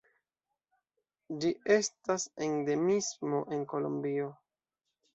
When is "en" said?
3.55-3.65